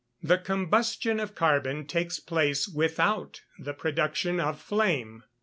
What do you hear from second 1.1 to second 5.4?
of carbon takes place without the production of flame.